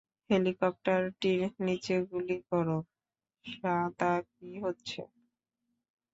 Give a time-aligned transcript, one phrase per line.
[0.29, 2.77] হেলিকপ্টারটির নিচে গুলি করো,-
[3.45, 5.01] শাদা, কি হচ্ছে?